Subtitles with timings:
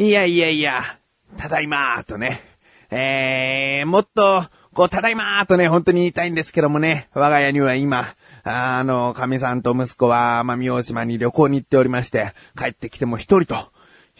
[0.00, 0.84] いやいやいや、
[1.38, 2.40] ただいまーとね。
[2.88, 13.72] えー、もっと、こう、ただいまーとね、本当に言いたいんですけどもね、我が家には今、あの、神さんと息子は奄美大島に旅行に行っておりまして、帰ってきても一人と、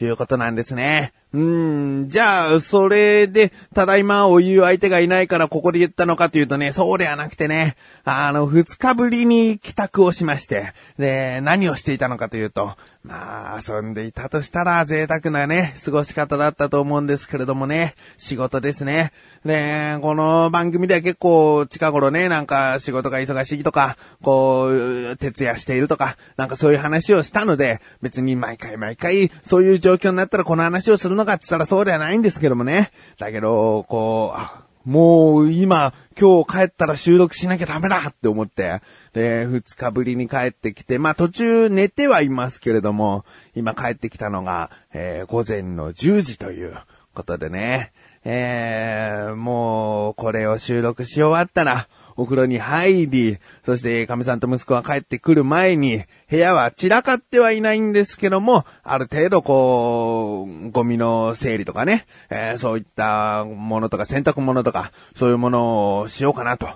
[0.04, 1.12] いうことなんですね。
[1.34, 19.12] うーん、じゃあ、それで、ただいまを言う相手がいないからここで言ったのかというとね、そうではなくてね、あの、二日ぶりに帰宅をしまして、で、何をしていたのかというと、まあ、遊んでいたとしたら贅沢なね、過ごし方だったと思うんですけれどもね、仕事ですね。
[19.44, 32.90] で、この番組では結構近頃ね、なんか仕事が忙しいとか、こう、徹夜しているとか、なんかそういう話をしたので、別に毎回毎回、そういう状況になったらこの話をするのかって言ったらそうではないんですけどもね。
[33.18, 38.80] だけど、こう、もう今、今日帰ったら収録しなきゃダメだって思って、
[39.12, 46.74] で、二日ぶりに帰ってきて、まあ途中寝てはいますけれども、今帰ってきたのが、えー午前の10時という
[47.12, 47.92] ことでね、
[48.24, 51.88] えー、もう、これを収録し終わったら、
[52.18, 66.68] お風呂に入り、そして、神さんと息子が帰ってくる前に、部屋は散らかってはいないんですけども、ある程度こう、ゴミの整理とかね、えーそういったものとか洗濯物とか、そういうものをしようかなと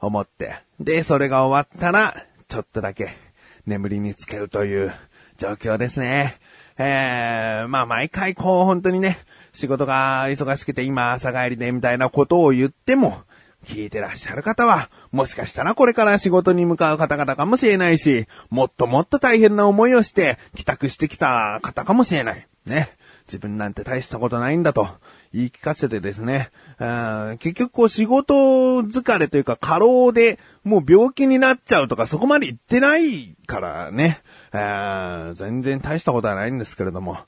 [0.00, 0.60] 思って。
[0.78, 3.10] で、それが終わったら、ちょっとだけ
[3.66, 4.94] 眠りにつけるという
[5.36, 6.36] 状況ですね。
[6.78, 9.18] えー、まあ毎回こう本当にね、
[9.52, 13.22] 仕事が忙しくて今朝帰りでみたいなことを言っても、
[13.66, 22.46] 聞いてらっしゃる方は、もしかしたらこれから仕事に向かう方々かもしれないし、もっともっと大変な思いをして帰宅してきた方かもしれない。
[22.64, 22.90] ね。
[23.26, 24.88] 自分なんて大したことないんだと
[25.34, 26.50] 言い聞かせてですね、
[27.40, 28.34] 結局こう仕事
[28.82, 37.18] 疲れというか過労でもう病気になっちゃうとかそこまで言ってないからね、全然大したことはないんですけれども、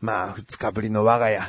[0.00, 1.40] まあ二日ぶりの我が家、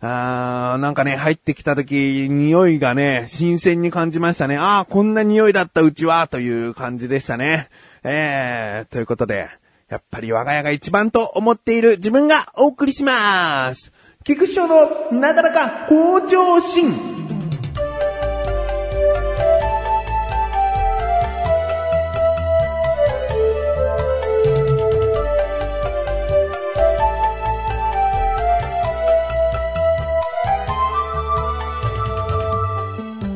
[0.00, 4.56] あーなんかね、入ってきた時、匂いがね、新鮮に感じましたね。
[4.56, 7.68] ああ、こんな匂いだったうちは、という感じでしたね。
[8.04, 9.48] えー、ということで、
[9.88, 13.92] やっぱり我が家が一番と思っている自分がお送りします。
[14.22, 17.17] 菊師匠のなだらか向上心。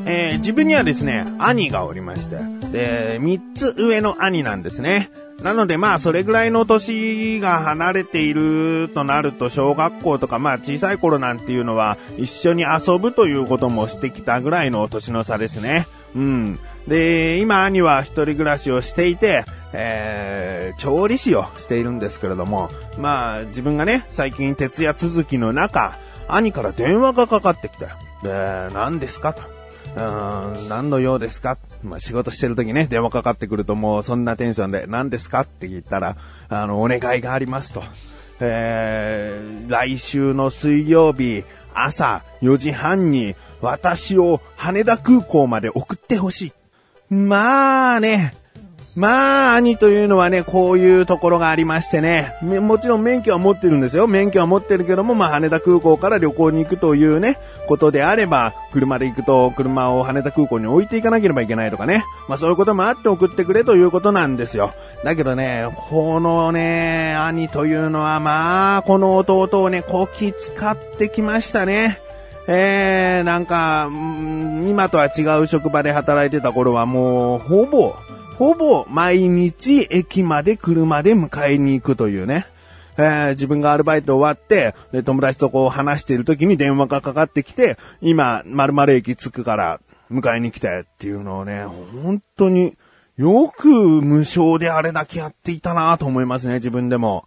[0.04, 2.38] えー自分にはですね、兄がおりまして、
[2.72, 5.10] で、三つ上の兄なんですね。
[5.42, 15.86] なのでまあ、それぐらいの年が離れているとなると、小学校とかまあ、小さい頃なんていうのは、一緒に遊ぶということもしてきたぐらいの年の差ですね。
[16.14, 16.58] うん。
[16.86, 25.98] で、今兄は一人暮らしをしていて、えー、調理師をしているんですけれども、まあ、自分がね、最近徹夜続きの中、
[26.28, 27.86] 兄から電話がかかってきて、
[28.22, 29.51] で、何ですかと。
[29.94, 31.58] うーん、何の用ですか？
[31.82, 35.41] まあ、仕事してる時ね、電話かかってくるともうそんなテンションで、何ですか？
[35.41, 36.16] って言ったら、
[36.48, 37.82] あの、お願いがありますと。
[38.41, 41.44] えー、来週の水曜日、
[41.75, 46.52] 朝4時半に私を羽田空港まで送ってほし
[47.10, 47.14] い。
[47.14, 48.34] まあね、
[48.94, 54.06] まあ、兄というのはね、こういうところがありましてね、もちろん免許は持ってるんですよ。
[54.06, 62.04] 免許は持ってるけども、まあ、羽田空港から旅行に行くというね、ことであれば、車で行くと、車を羽田空港に置いていかなければいけないとかね。
[62.28, 64.75] まあ、そういうこともあって送ってくれということなんですよ。
[65.04, 71.98] だけどね、このね、兄というのは、まあ、この弟をね、こき使ってきましたね。
[72.47, 77.94] えー、なんか、今とは違う職場で働いてた頃はもう、ほぼ、
[78.38, 82.47] ほぼ毎日駅まで車で迎えに行くというね。
[82.97, 89.81] えー自分がアルバイト終わって、で、友達とこう話してる時に電話がかかってきて、今、〇〇駅着くから
[90.11, 92.76] 迎えに来てっていうのをね、本当に
[93.17, 97.26] よく無償であれだけやっていたなと思いますね、自分でも。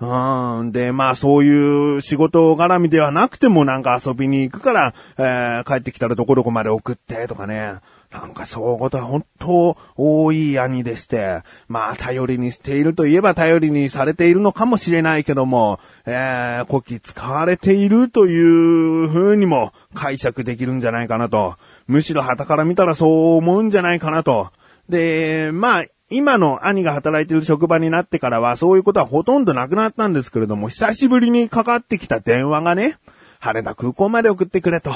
[0.00, 0.72] うん。
[0.72, 7.74] で、まあそういう仕事絡みではなくてもなんか遊びに行くから、えー帰ってきたらどこどこまで送ってとかね。
[8.12, 21.54] なんかそういうことは本当多い兄でして、まあ頼りにしているといえば頼りにされているのかもしれないけども、えー、こき使われているという風にも解釈できるんじゃないかなと。
[21.86, 24.50] むしろ旗から見たらそう思うんじゃないかなと。
[24.90, 32.98] で、まあ、今の兄が働いている職場になってからはそういうことはほとんどなくなったんですけれども、久しぶりにかかってきた電話がね、
[33.38, 34.94] 羽田空港まで送ってくれと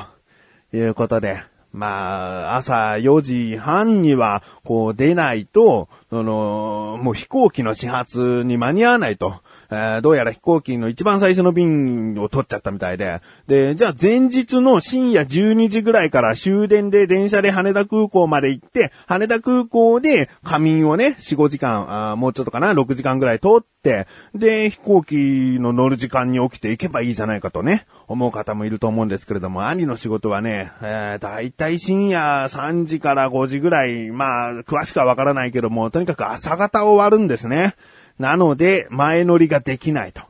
[0.75, 1.43] いうことで、
[1.77, 9.43] まあ、朝4時半にはこう出ないと、その、もう飛行機の始発に間に合わないと。
[9.71, 25.15] えー、どうやら飛行機の一番最初の便を取っちゃったみたいで、で、じゃあ前日の深夜12時ぐらいから終電で電車で羽田空港まで行って、羽田空港で仮眠をね、4、5時間、あもうちょっとかな、6時間ぐらい通って、で、飛行機
[25.61, 37.75] の乗る時間に起きていけばいいじゃないかとね、思う方もいると思うんですけれども、兄の仕事はね、えー、だいたい深夜3時から5時ぐらい、まあ、詳しくはわからないけども、とにかく朝方終わるんですね。
[38.19, 40.23] なので、前乗りができないと。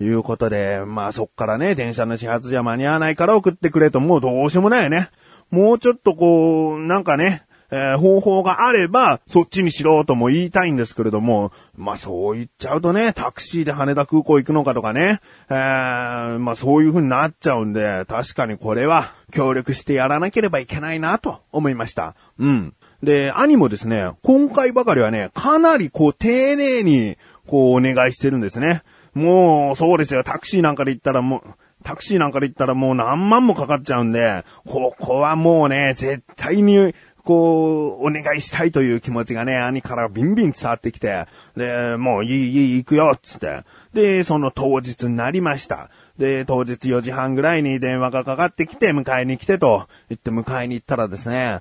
[0.00, 5.10] いうことで、まあそっからね、電車の始発じゃ間に合わないから送ってくれと、もうどうしようもないよね。
[5.50, 15.20] もうちょっとこう、なんかね、えー、方法があれば、そっちにしろとも言いたいんですけれども、まあそう言っちゃうとね、タクシーで羽田空港行くのかとかね、
[15.50, 22.14] えー、まあそういう風になっちゃうんで、確かにこれは協力してやらなければいけないなと思いました。
[22.38, 22.74] うん。
[23.02, 27.18] で、兄もですね、今回ばかりはね、かなりこう丁寧に
[27.48, 28.82] こうお願いしてるんですね。
[29.14, 31.42] もう、そうですよ、タクシーなんかで行ったらもう、
[31.82, 43.64] タクシーなんかで行ったらもう何万もかかっちゃうんで、ここはもうね、絶対に、こう、お願いしたいという気持ちがね、兄からビンビン伝わってきて、で、もういい、いい、行くよ、つって。
[43.92, 45.90] で、その当日になりました。
[46.18, 51.60] で、当日4時半ぐらいに電話がかかってきて、迎えに来てと言って迎えに行ったらですね、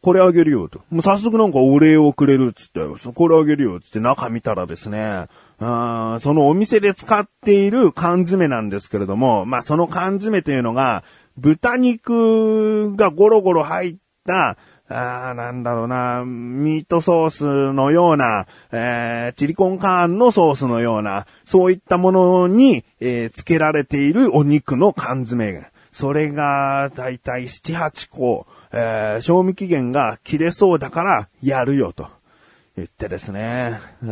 [0.00, 0.80] これあげるよと。
[0.90, 2.80] もう早速なんかお礼をくれるっつって、
[3.12, 5.26] これあげるよつって中見たらですね、
[5.58, 11.04] あそのお店で使っている缶詰なんですけれども、まあその缶詰というのが、
[11.36, 13.96] 豚肉がゴロゴロ入っ
[14.26, 25.66] た、あーなんだろうな、ミートソースのような、えー、チリコンカーンのソースのような、そういったものに、えー、付けられているお肉の缶詰。
[25.90, 32.08] それが、だいたい7、8個、えー、賞味期限が切れそうだからやるよと
[32.76, 33.78] 言ってですね。
[34.02, 34.06] え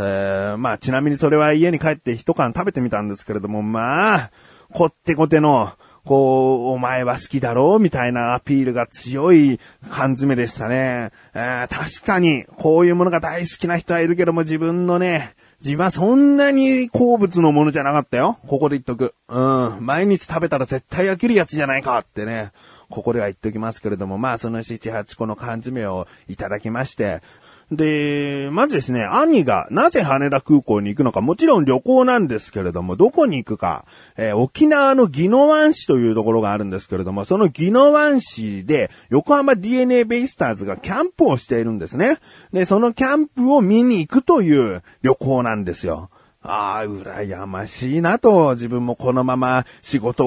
[0.54, 4.30] ー、まあちなみにそれは家に帰って一缶食べてみたんですけれども、まあ、
[4.72, 5.72] こってこての、
[6.04, 9.60] こう、お前は好きだろうみたいなアピールが強い
[9.90, 11.10] 缶詰でしたね。
[11.34, 18.38] えー、確かに、こういうものが大好きな人はいるけども自分のね、自分はそんなに好物のものじゃなかったよ。
[18.48, 19.14] ここで言っとく。
[19.28, 19.78] うん。
[19.80, 22.50] 毎日食べたら絶対飽きるやつじゃないかってね。
[22.92, 27.22] ここでは言っておきますけれども、まあその7、8個の缶詰をいただきまして、
[27.70, 33.86] で、まずですね、兄がなぜ羽田空港に行くのか、もちろん旅行なんですけれども、どこに行くか、
[34.16, 42.18] えー、沖縄の宜野湾市というところがあるんですけれども、その宜野湾市で、横浜 DNA ベイスターズがキャンプをしているんですね。
[42.52, 46.10] で、そのキャンプを見に行くという旅行なんですよ。
[46.44, 50.26] ああ、羨ましいなと、自分もこのまま仕事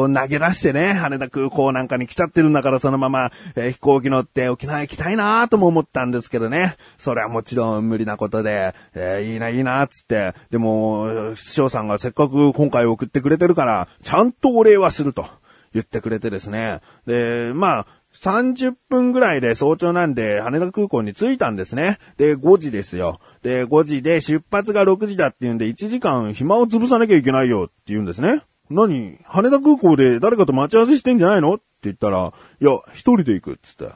[0.00, 6.76] を投げ出してね、羽田空港なんかに来ちゃってるんだからそのまま、えー、飛行機乗って沖縄行きたいなとも思ったんですけどね。
[6.96, 10.34] それはもちろん無理なことで、えー、いいな、いいな、つって。
[10.50, 15.26] でも、師匠さんがせっかく今回送ってくれてるから、ちゃんとお礼はすると
[15.74, 16.82] 言ってくれてですね。
[17.04, 21.98] で、まあ、30分ぐらいで早朝なんで羽田空港に着いたんですね。
[22.16, 23.20] で、5時ですよ。
[23.42, 28.42] で、5時で出発が6時だって言うんで1時間暇を潰さなきゃいけないよって言うんですね。
[28.70, 29.18] 何？
[29.24, 31.54] 羽田空港で誰かと待ち合わせしてんじゃないの？
[31.54, 33.92] って言ったら、いや、一人で行くっつって。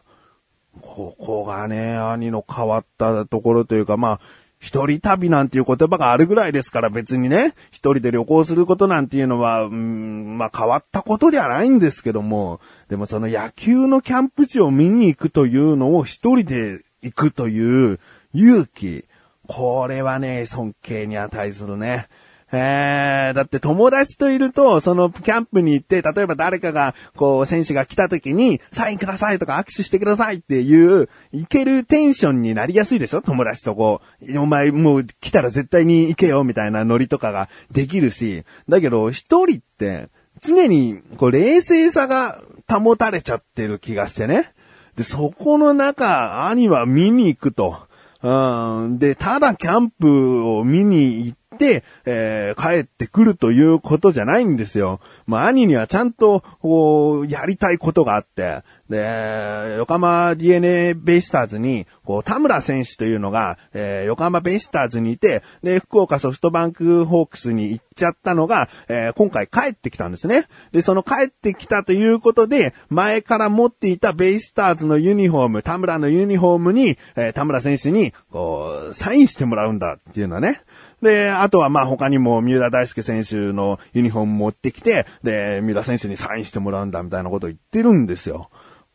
[0.81, 4.21] ここがね、兄の変わったところというか、まあ、
[4.63, 17.99] 一人旅なんていう言葉があるぐらいですから別にね、一人で旅行することなんていうのは、うん、まあ変わったことではないんですけども、でもその野球のキャンプ地を見に行くというのを一人で行くという
[18.35, 19.05] 勇気、
[19.49, 22.07] これはね、尊敬に値するね。
[22.55, 33.23] えー、だって友達といると、そのキャンプに行って、例えば誰かが、こう、選手が来た時に、サインくださいとか握手してくださいっていう、いけるテンションになりやすいでしょ？
[33.23, 40.11] 友達とこう、お前もう来たら絶対に行けよみたいなノリとかができるし、だけど一人って、
[40.43, 44.53] 常に、こう、冷静さが保たれちゃってる気がしてね。
[44.97, 47.79] で、そこの中、兄は見に行くと。
[48.23, 48.99] うん。
[48.99, 55.01] で、ただキャンプを見に行って、えー、帰ってくるということじゃないんですよ。
[55.27, 70.47] まあ、兄にはちゃんと、こう、やりたいことがあって、で、横浜 DNA ベイスターズに、こう、田村選手というのが、えー、横浜ベイスターズにいて、で、福岡ソフトバンクホークスに行っちゃったのが、えー、今回帰ってきたんですね。
[70.73, 80.61] で、その帰ってきたということで、前から持っていたベイスターズのユニフォーム、田村のユニフォームに、えー、田村選手に、こう、サインしてもらうんだっていうのはね。
[81.03, 88.49] で、あとはまあ他にも三浦大輔選手のユニフォーム持ってきて、で、三浦選手にサインしてもらうんだみたいなことを言ってるんですよ。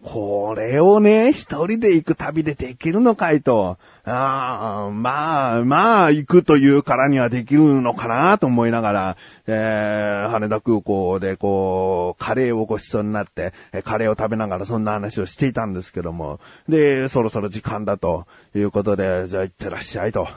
[0.04, 20.28] これをね、一人で行く旅でできるのかいと、ああ、まあ、まあ、行くというからにはできるのかなと思いながら、えー、羽田空港でこう、カレーをごちそうになって、カレーを食べながらそんな話をしていたんですけども、で、そろそろ時間だということで、じゃあ行ってらっしゃいと。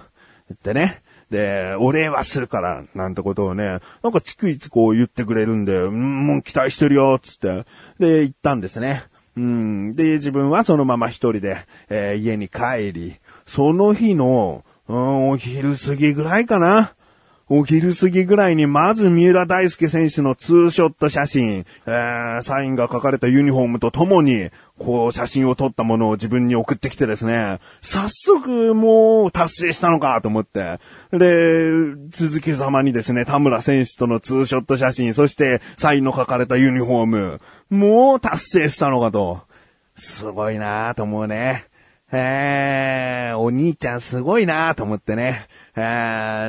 [0.49, 3.79] 言ってね、で、お礼はするから、なんてことをね、なん
[4.13, 7.65] か逐一こう言ってくれるんで、うん、もう期待してるよ、つって。
[7.99, 9.05] で、行ったんですね。
[9.37, 9.95] うん。
[9.95, 16.95] で、自分はそのまま一人で、えー、家に帰り、その日の、うん、お昼過ぎぐらいかな。
[17.52, 30.78] お昼過ぎぐらいにまず三浦大輔選手のツーショット写真、えー、サインが書かれたユニフォームとともに、こう写真を撮ったものを自分に送ってきてですね、早速もう達成したのかと思って、
[31.11, 31.73] で、
[32.11, 39.40] 続けざまにですね、田村選手とのツーショット写真、そしてサインの書かれたユニフォーム、もう達成したのかと。
[39.97, 41.64] すごいなぁと思うね。
[42.12, 45.49] えー、お兄ちゃんすごいなと思ってね。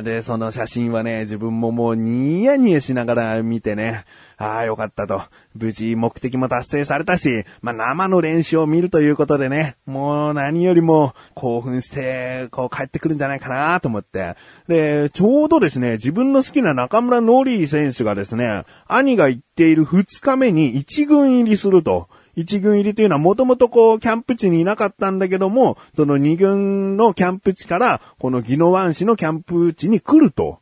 [0.02, 4.04] で、その写真はね、自分ももうニヤニヤしながら見てね、
[4.36, 5.22] ああ、よかったと。
[5.54, 14.34] 無事目的も達成されたし、まあ、生の練習を見るということでね、もう何よりも興奮して、こう帰ってくるんじゃないかなと思って。
[14.66, 22.08] で、ちょうどですね、自分の好きな中村のり選手がですね、兄が行っている2日目に1軍入りすると。
[22.34, 30.60] 一軍入りというのはもともとこう、キャンプ地にいなかったんだけども、その二軍のキャンプ地から、この宜野湾市のキャンプ地に来ると。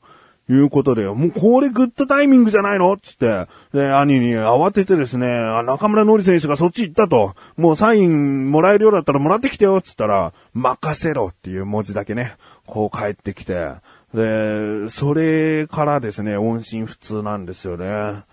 [0.53, 5.29] いうことで、もうこれグッドタイミングじゃないのつって、で、兄に慌ててですね、
[5.65, 12.35] 中村のり選手がそっち行ったと、もうサインもらえるようだったらもらってきてよつったら、任せろっていう文字だけね、
[12.67, 13.75] こう帰ってきて、
[14.12, 18.25] で、それからですね、音信不通なんですよね。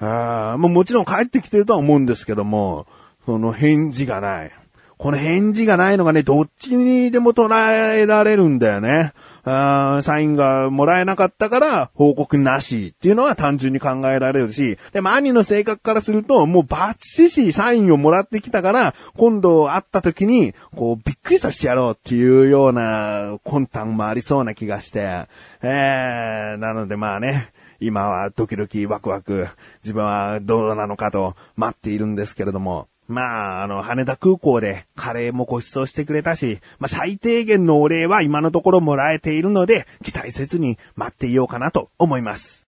[0.00, 2.86] あまあ、もちろん帰ってきてるとは思うんですけども、
[3.24, 4.52] その返事がない。
[4.96, 9.12] この返事がないのがね、どっちにでも捉えられるんだよね。
[9.46, 25.26] あサインがもらえなかったから報告なしっていうのは単純に考えられるし、でも兄の性格からするともうバッチシサインをもらってきたから今度会った時にこうびっくりさせてやろうっていうような魂胆もありそうな気がして、
[25.62, 29.48] えー、なのでまあね、今はドキドキワクワク、
[29.82, 42.64] 自分はどうなのかと待っているんですけれども、まあ、あの、羽田空港でカレーもご馳走してくれたし、まあ最低限のお礼は今のところもらえているので、期待せずに待っていようかなと思います。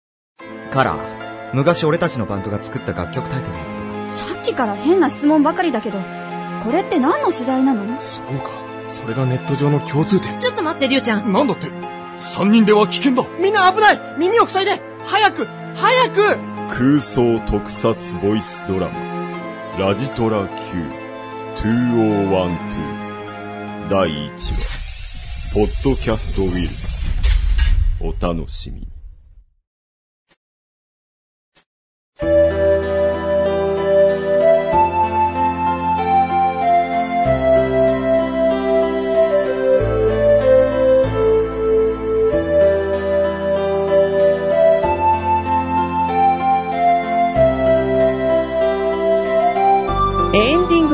[0.72, 0.98] カラー、
[1.54, 3.70] 昔俺たちのバンドが作った楽曲タイトルのこ
[4.12, 6.00] とさっきから変な質問ばかりだけど、
[6.64, 8.00] これって何の取材なの？
[8.00, 8.52] そうか。
[8.88, 10.40] それがネット上の共通点。
[10.40, 11.34] ちょっと待って、りゅうちゃん。
[11.34, 11.68] なんだって
[12.20, 16.38] 三人では危険だみんな危ない耳を塞いで早く早く！
[16.70, 19.12] 空想特撮ボイスドラマ。
[19.78, 20.48] ラジトラ
[21.58, 24.72] Q2012 第1話。
[25.54, 27.12] ポッドキャストウィルス。
[28.00, 29.01] お楽しみに。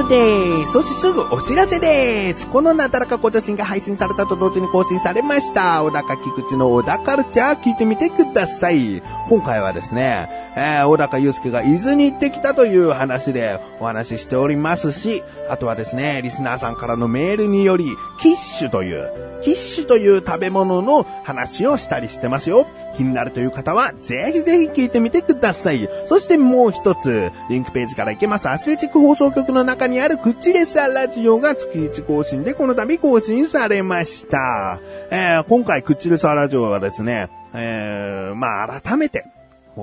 [0.08, 0.72] です。
[0.72, 2.48] そしてすぐお知らせです。
[2.48, 5.84] このなだらかご写真が配信されたと同時に更新されました。
[5.84, 9.02] 小高菊池の小田カルチャー聞いてみてください。
[9.30, 17.86] 今回はですね、えー、小高祐介が伊豆に行ってきたという話でお話ししておりますし、あとはですね、リスナーさんからのメールにより、
[18.22, 19.10] キッシュという、
[19.44, 22.68] キッシュという食べ物の話をしたりしてますよ。
[22.98, 25.88] 気になるという方は、ぜひぜひ聞いてみてください。
[26.08, 34.80] そしてもう一つ、リンクページから行けます、アスレチック放送局の中にあるクチレサラジオが月1更新でこの度更新されました。
[35.12, 39.26] えー、今回クチレサラジオはですね、えー、まあ改めて、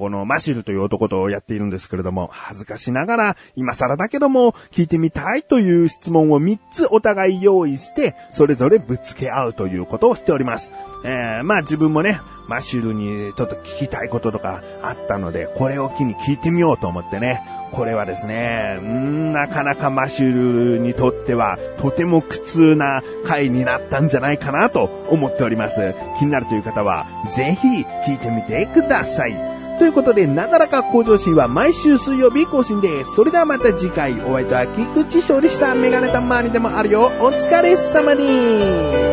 [0.00, 10.72] このマシュルという男とやっているんですけれども、恥ずかしながら、今更だけども、聞いてみたいという質問を3つお互い用意して、それぞれぶつけ合うということをしております。
[11.04, 25.94] えー、まあ自分もね、マシュルにちょっと聞きたいこととかあったので、これを機に聞いてみようと思ってね、これはですね、うん、なかなかマシュルにとっては、とても苦痛な回になったんじゃないかなと思っております。
[26.18, 27.68] 気になるという方は、ぜひ
[28.06, 29.53] 聞いてみてください。
[29.78, 33.14] ということで、なだらか向上心は毎週水曜日更新です。
[33.14, 37.10] それではまた次回、お会いとは菊池翔でしたメガネたまにでもあるよ。
[37.20, 39.03] お疲れ様に